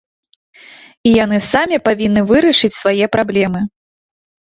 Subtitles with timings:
[1.09, 3.67] І яны самі павінны вырашыць свае праблемы.